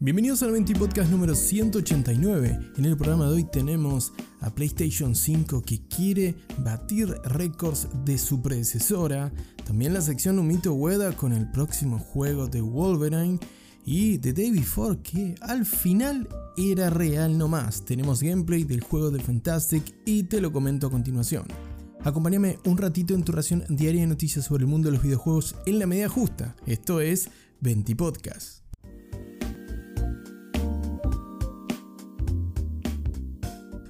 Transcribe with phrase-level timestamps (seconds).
[0.00, 2.72] Bienvenidos al 20 Podcast número 189.
[2.76, 8.42] En el programa de hoy tenemos a PlayStation 5 que quiere batir récords de su
[8.42, 9.32] predecesora,
[9.64, 13.38] también la sección Humito Ueda con el próximo juego de Wolverine
[13.84, 17.84] y The Day Before que al final era real nomás.
[17.84, 21.44] Tenemos gameplay del juego de Fantastic y te lo comento a continuación.
[22.04, 25.54] Acompáñame un ratito en tu ración diaria de noticias sobre el mundo de los videojuegos
[25.66, 26.56] en la medida justa.
[26.66, 27.30] Esto es
[27.60, 28.62] 20 Podcast.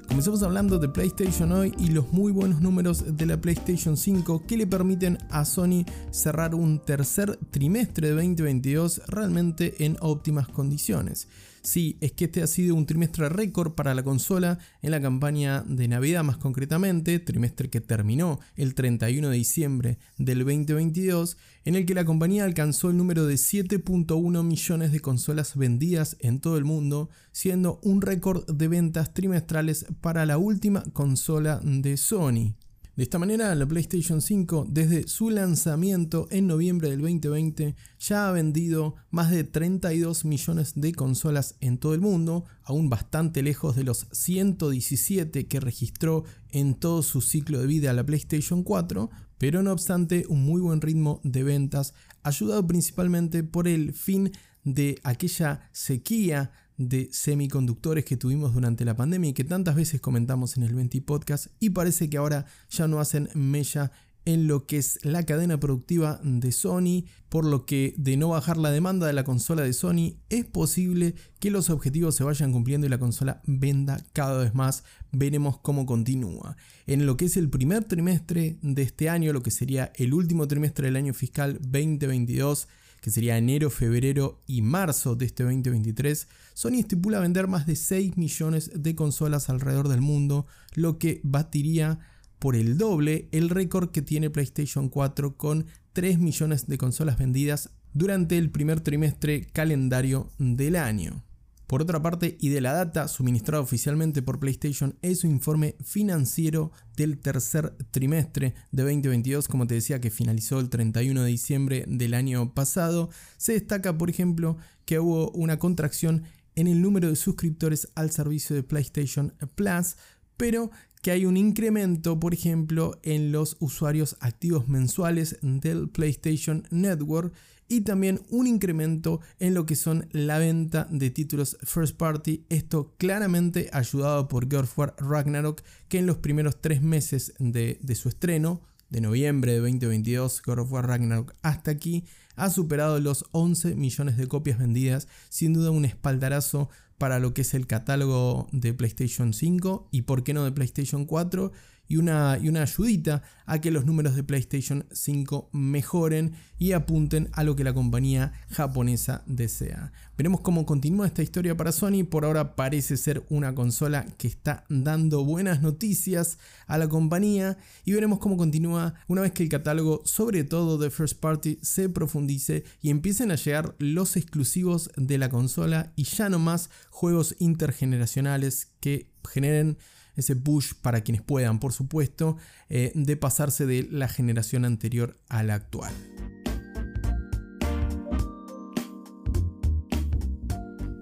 [0.09, 4.59] Comenzamos hablando de PlayStation hoy y los muy buenos números de la PlayStation 5 que
[4.59, 11.29] le permiten a Sony cerrar un tercer trimestre de 2022 realmente en óptimas condiciones.
[11.63, 15.63] Sí, es que este ha sido un trimestre récord para la consola en la campaña
[15.63, 21.87] de Navidad más concretamente, trimestre que terminó el 31 de diciembre del 2022, en el
[21.87, 26.65] que la compañía alcanzó el número de 7.1 millones de consolas vendidas en todo el
[26.65, 32.57] mundo, siendo un récord de ventas trimestrales para la última consola de Sony.
[32.95, 38.33] De esta manera, la PlayStation 5, desde su lanzamiento en noviembre del 2020, ya ha
[38.33, 43.85] vendido más de 32 millones de consolas en todo el mundo, aún bastante lejos de
[43.85, 49.73] los 117 que registró en todo su ciclo de vida la PlayStation 4, pero no
[49.73, 54.33] obstante un muy buen ritmo de ventas, ayudado principalmente por el fin
[54.65, 56.53] de aquella sequía
[56.89, 61.01] de semiconductores que tuvimos durante la pandemia y que tantas veces comentamos en el 20
[61.03, 63.93] podcast y parece que ahora ya no hacen mella
[64.25, 68.57] en lo que es la cadena productiva de Sony, por lo que de no bajar
[68.57, 72.87] la demanda de la consola de Sony es posible que los objetivos se vayan cumpliendo
[72.87, 74.85] y la consola venda cada vez más.
[75.11, 76.57] Veremos cómo continúa.
[76.87, 80.47] En lo que es el primer trimestre de este año, lo que sería el último
[80.47, 82.69] trimestre del año fiscal 2022,
[83.03, 88.17] que sería enero, febrero y marzo de este 2023, Sony estipula vender más de 6
[88.17, 91.99] millones de consolas alrededor del mundo, lo que batiría
[92.39, 97.71] por el doble el récord que tiene PlayStation 4 con 3 millones de consolas vendidas
[97.93, 101.25] durante el primer trimestre calendario del año.
[101.73, 106.71] Por otra parte, y de la data suministrada oficialmente por PlayStation es su informe financiero
[106.99, 112.13] del tercer trimestre de 2022, como te decía que finalizó el 31 de diciembre del
[112.13, 116.25] año pasado, se destaca por ejemplo que hubo una contracción
[116.57, 119.97] en el número de suscriptores al servicio de PlayStation Plus,
[120.37, 127.33] pero que hay un incremento, por ejemplo, en los usuarios activos mensuales del PlayStation Network
[127.73, 132.45] y también un incremento en lo que son la venta de títulos first party.
[132.51, 137.79] Esto claramente ayudado por God of War Ragnarok, que en los primeros tres meses de,
[137.81, 142.05] de su estreno, de noviembre de 2022, God of War Ragnarok hasta aquí,
[142.37, 146.69] ha superado los 11 millones de copias vendidas, sin duda un espaldarazo
[146.99, 151.07] para lo que es el catálogo de PlayStation 5 y por qué no de PlayStation
[151.07, 151.53] 4
[151.93, 157.29] y una, y una ayudita a que los números de PlayStation 5 mejoren y apunten
[157.33, 159.93] a lo que la compañía japonesa desea.
[160.17, 162.05] Veremos cómo continúa esta historia para Sony.
[162.09, 167.93] Por ahora parece ser una consola que está dando buenas noticias a la compañía y
[167.93, 172.65] veremos cómo continúa una vez que el catálogo, sobre todo de First Party, se profundice
[172.81, 178.69] y empiecen a llegar los exclusivos de la consola y ya no más juegos intergeneracionales
[178.81, 179.77] que generen
[180.17, 182.37] ese push para quienes puedan, por supuesto,
[182.69, 185.93] eh, de pasarse de la generación anterior a la actual.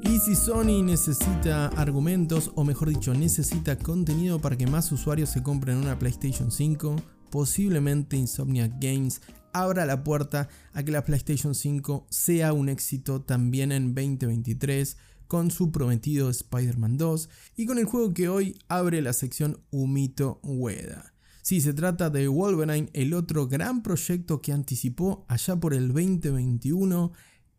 [0.02, 5.42] Y si Sony necesita argumentos, o mejor dicho, necesita contenido para que más usuarios se
[5.42, 6.96] compren una PlayStation 5,
[7.30, 9.20] posiblemente Insomniac Games
[9.52, 14.96] abra la puerta a que la PlayStation 5 sea un éxito también en 2023
[15.30, 20.40] con su prometido Spider-Man 2 y con el juego que hoy abre la sección Humito
[20.42, 21.14] Ueda.
[21.40, 27.12] Si se trata de Wolverine, el otro gran proyecto que anticipó allá por el 2021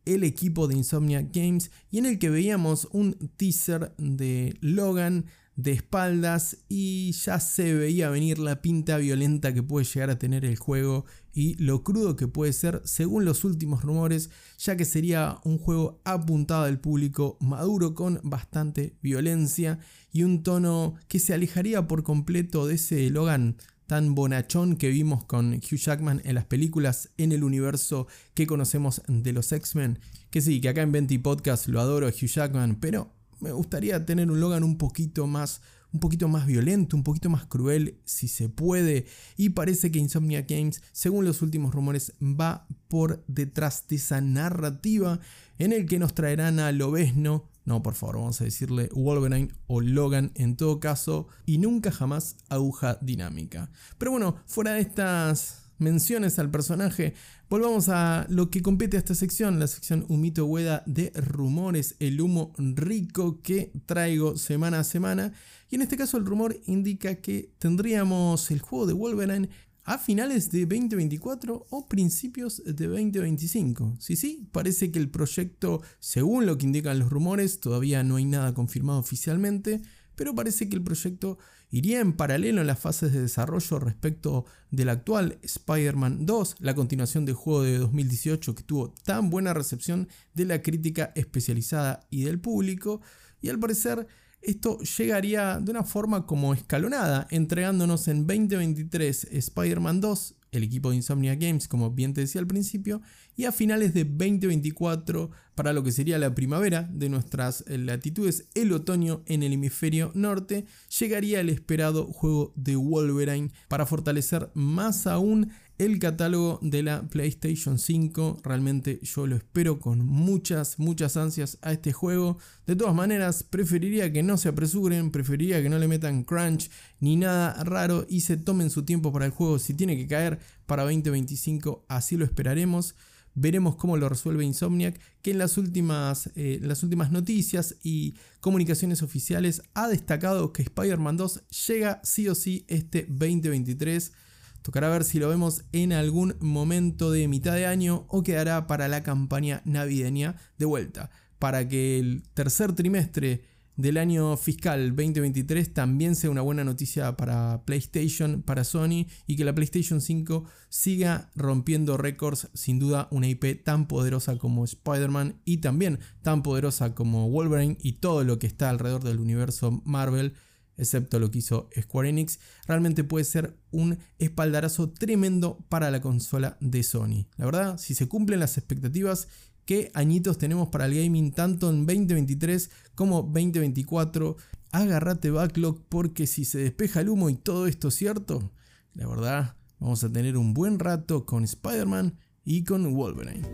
[0.04, 5.28] el equipo de Insomnia Games y en el que veíamos un teaser de Logan
[5.62, 10.46] de espaldas y ya se veía venir la pinta violenta que puede llegar a tener
[10.46, 15.40] el juego y lo crudo que puede ser según los últimos rumores, ya que sería
[15.44, 19.80] un juego apuntado al público maduro con bastante violencia
[20.12, 25.26] y un tono que se alejaría por completo de ese Logan tan bonachón que vimos
[25.26, 30.00] con Hugh Jackman en las películas en el universo que conocemos de los X-Men.
[30.30, 34.30] Que sí, que acá en Venti Podcast lo adoro Hugh Jackman, pero me gustaría tener
[34.32, 35.62] un Logan un poquito más
[35.94, 39.06] un poquito más violento, un poquito más cruel si se puede.
[39.38, 45.20] Y parece que Insomnia Games, según los últimos rumores, va por detrás de esa narrativa
[45.58, 47.50] en el que nos traerán a Lobesno.
[47.66, 51.28] No, por favor, vamos a decirle Wolverine o Logan en todo caso.
[51.46, 53.70] Y nunca jamás aguja dinámica.
[53.98, 57.14] Pero bueno, fuera de estas menciones al personaje,
[57.50, 62.22] volvamos a lo que compete a esta sección, la sección Humito Hueda de rumores, el
[62.22, 65.34] humo rico que traigo semana a semana.
[65.70, 69.50] Y en este caso el rumor indica que tendríamos el juego de Wolverine
[69.84, 73.96] a finales de 2024 o principios de 2025.
[74.00, 78.26] Sí, sí, parece que el proyecto, según lo que indican los rumores, todavía no hay
[78.26, 79.82] nada confirmado oficialmente,
[80.16, 81.38] pero parece que el proyecto
[81.70, 87.26] iría en paralelo en las fases de desarrollo respecto del actual Spider-Man 2, la continuación
[87.26, 92.40] del juego de 2018 que tuvo tan buena recepción de la crítica especializada y del
[92.40, 93.02] público,
[93.42, 94.08] y al parecer
[94.42, 100.98] esto llegaría de una forma como escalonada, entregándonos en 2023 Spider-Man 2, el equipo de
[100.98, 103.02] Insomnia Games, como bien te decía al principio,
[103.36, 108.46] y a finales de 2024, para lo que sería la primavera de nuestras eh, latitudes,
[108.56, 110.66] el otoño en el hemisferio norte,
[111.00, 115.52] llegaría el esperado juego de Wolverine para fortalecer más aún
[115.86, 118.42] el catálogo de la PlayStation 5.
[118.44, 122.38] Realmente yo lo espero con muchas, muchas ansias a este juego.
[122.68, 126.70] De todas maneras, preferiría que no se apresuren, preferiría que no le metan crunch
[127.00, 129.58] ni nada raro y se tomen su tiempo para el juego.
[129.58, 130.40] Si tiene que caer
[130.72, 132.96] para 2025, así lo esperaremos.
[133.34, 139.02] Veremos cómo lo resuelve Insomniac, que en las últimas, eh, las últimas noticias y comunicaciones
[139.02, 144.14] oficiales ha destacado que Spider-Man 2 llega sí o sí este 2023.
[144.62, 148.88] Tocará ver si lo vemos en algún momento de mitad de año o quedará para
[148.88, 153.42] la campaña navideña de vuelta, para que el tercer trimestre
[153.76, 159.46] del año fiscal 2023 también sea una buena noticia para PlayStation, para Sony y que
[159.46, 165.58] la PlayStation 5 siga rompiendo récords, sin duda una IP tan poderosa como Spider-Man y
[165.58, 170.34] también tan poderosa como Wolverine y todo lo que está alrededor del universo Marvel,
[170.78, 176.58] excepto lo que hizo Square Enix, realmente puede ser un espaldarazo tremendo para la consola
[176.60, 177.28] de Sony.
[177.38, 179.28] La verdad, si se cumplen las expectativas
[179.72, 184.36] qué añitos tenemos para el gaming tanto en 2023 como 2024.
[184.74, 188.52] Agárrate backlog porque si se despeja el humo y todo esto es cierto,
[188.96, 193.48] la verdad vamos a tener un buen rato con Spider-Man y con Wolverine.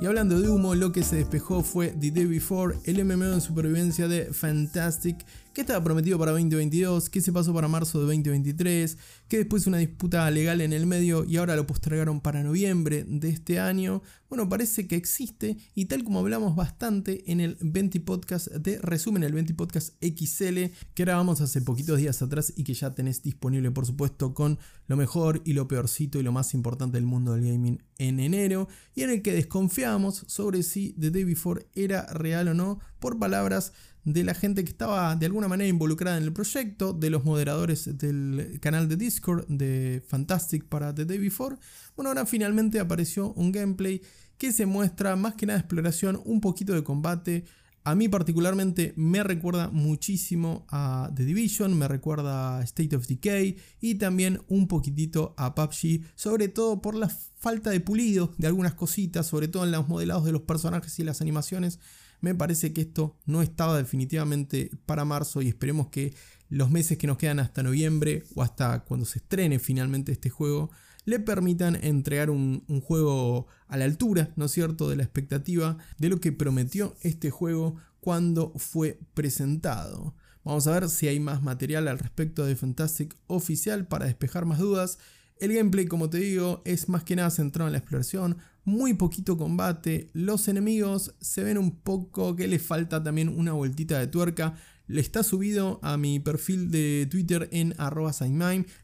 [0.00, 3.40] Y hablando de humo, lo que se despejó fue The Day Before, el MMO en
[3.40, 5.26] supervivencia de Fantastic,
[5.56, 9.78] que estaba prometido para 2022, que se pasó para marzo de 2023, que después una
[9.78, 14.02] disputa legal en el medio y ahora lo postergaron para noviembre de este año.
[14.28, 19.22] Bueno, parece que existe y tal como hablamos bastante en el 20 Podcast de resumen,
[19.22, 23.70] el 20 Podcast XL, que grabamos hace poquitos días atrás y que ya tenés disponible
[23.70, 24.58] por supuesto con
[24.88, 28.68] lo mejor y lo peorcito y lo más importante del mundo del gaming en enero,
[28.94, 33.18] y en el que desconfiamos sobre si The Day Before era real o no por
[33.18, 33.72] palabras
[34.06, 37.98] de la gente que estaba de alguna manera involucrada en el proyecto, de los moderadores
[37.98, 41.56] del canal de Discord de Fantastic para The Day Before.
[41.96, 44.00] Bueno, ahora finalmente apareció un gameplay
[44.38, 47.44] que se muestra más que nada exploración, un poquito de combate.
[47.86, 53.58] A mí particularmente me recuerda muchísimo a The Division, me recuerda a State of Decay
[53.80, 58.74] y también un poquitito a PUBG, sobre todo por la falta de pulido de algunas
[58.74, 61.78] cositas, sobre todo en los modelados de los personajes y las animaciones.
[62.20, 66.12] Me parece que esto no estaba definitivamente para marzo y esperemos que
[66.48, 70.72] los meses que nos quedan hasta noviembre o hasta cuando se estrene finalmente este juego
[71.06, 76.10] le permitan entregar un, juego a la altura, ¿no es cierto?, de la expectativa de
[76.10, 80.14] lo que prometió este juego cuando fue presentado.
[80.44, 84.58] Vamos a ver si hay más material al respecto de Fantastic oficial para despejar más
[84.58, 84.98] dudas.
[85.38, 89.36] El gameplay, como te digo, es más que nada centrado en la exploración, muy poquito
[89.36, 94.54] combate, los enemigos se ven un poco que le falta también una vueltita de tuerca.
[94.86, 98.12] Le está subido a mi perfil de Twitter en arroba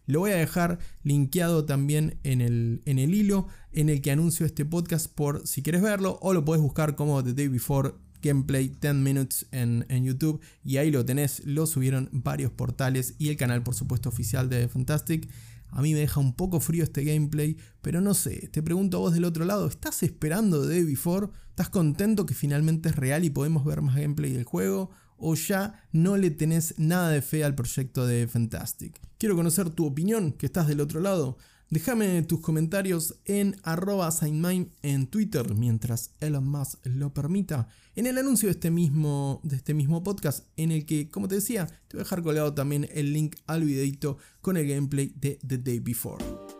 [0.06, 4.44] Lo voy a dejar linkeado también en el, en el hilo en el que anuncio
[4.44, 8.68] este podcast por si quieres verlo o lo puedes buscar como The Day Before Gameplay
[8.80, 13.36] 10 Minutes en, en, YouTube y ahí lo tenés, lo subieron varios portales y el
[13.36, 15.28] canal por supuesto oficial de Fantastic.
[15.68, 19.00] A mí me deja un poco frío este gameplay, pero no sé, te pregunto a
[19.00, 21.28] vos del otro lado, ¿estás esperando de Day Before?
[21.48, 24.90] ¿Estás contento que finalmente es real y podemos ver más gameplay del juego?
[25.24, 29.00] ¿O ya no le tenés nada de fe al proyecto de Fantastic?
[29.18, 31.38] Quiero conocer tu opinión, que estás del otro lado.
[31.70, 37.68] Déjame tus comentarios en arroba en Twitter mientras Elon Musk lo permita.
[37.94, 41.36] En el anuncio de este, mismo, de este mismo podcast en el que, como te
[41.36, 45.38] decía, te voy a dejar colgado también el link al videito con el gameplay de
[45.46, 46.51] The Day Before.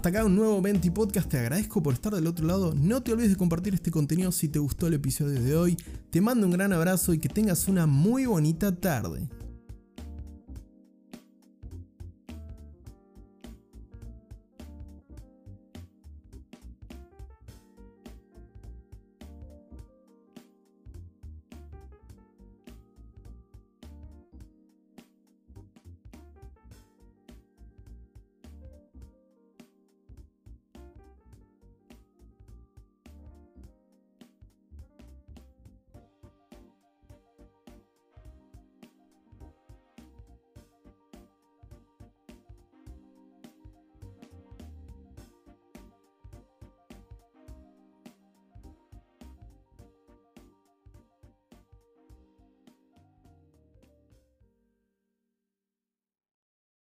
[0.00, 3.12] Hasta acá un nuevo 20 Podcast, te agradezco por estar del otro lado, no te
[3.12, 5.76] olvides de compartir este contenido si te gustó el episodio de hoy,
[6.08, 9.28] te mando un gran abrazo y que tengas una muy bonita tarde.